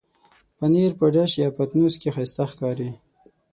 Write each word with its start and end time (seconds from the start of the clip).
پنېر 0.57 0.91
په 0.99 1.05
ډش 1.13 1.31
یا 1.43 1.49
پتنوس 1.57 1.93
کې 2.01 2.09
ښايسته 2.15 2.43
ښکاري. 2.51 2.89